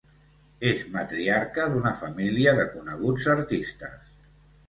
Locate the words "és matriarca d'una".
0.69-1.91